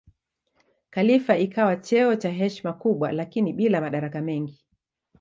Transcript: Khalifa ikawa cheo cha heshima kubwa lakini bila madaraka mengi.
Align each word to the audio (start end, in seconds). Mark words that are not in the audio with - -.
Khalifa 0.89 1.37
ikawa 1.37 1.75
cheo 1.77 2.15
cha 2.15 2.29
heshima 2.29 2.73
kubwa 2.73 3.11
lakini 3.11 3.53
bila 3.53 3.81
madaraka 3.81 4.21
mengi. 4.21 4.65